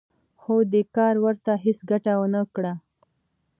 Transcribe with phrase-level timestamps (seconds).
[0.41, 2.73] خو دې کار ورته هېڅ ګټه ونه کړه